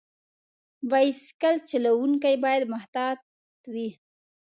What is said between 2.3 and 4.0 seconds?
باید محتاط وي.